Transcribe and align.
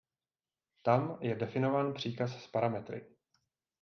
Tam 0.81 1.17
je 1.21 1.35
definován 1.35 1.93
příkaz 1.93 2.43
s 2.43 2.47
parametry. 2.47 3.05